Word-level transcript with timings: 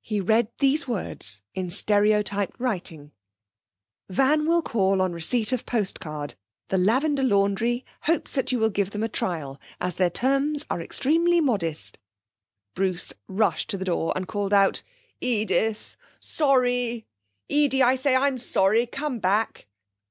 He 0.00 0.18
read 0.18 0.48
these 0.60 0.88
words 0.88 1.42
in 1.52 1.68
stereotyped 1.68 2.56
writing: 2.58 3.12
_'Van 4.10 4.46
will 4.46 4.62
call 4.62 5.02
on 5.02 5.12
receipt 5.12 5.52
of 5.52 5.66
post 5.66 6.00
card. 6.00 6.36
The 6.68 6.78
Lavender 6.78 7.22
Laundry 7.22 7.84
hopes 8.04 8.32
that 8.32 8.50
you 8.50 8.58
will 8.58 8.70
give 8.70 8.92
them 8.92 9.02
a 9.02 9.10
trial, 9.10 9.60
as 9.82 9.96
their 9.96 10.08
terms 10.08 10.64
are 10.70 10.80
extremely 10.80 11.42
mod'_ 11.42 11.60
Bruce 12.74 13.12
rushed 13.28 13.68
to 13.68 13.76
the 13.76 13.84
door 13.84 14.14
and 14.16 14.26
called 14.26 14.54
out: 14.54 14.82
'Edith! 15.20 15.98
Sorry! 16.18 17.04
Edie, 17.50 17.82
I 17.82 17.96
say, 17.96 18.16
I'm 18.16 18.38
sorry. 18.38 18.86
Come 18.86 19.18
back.' 19.18 19.66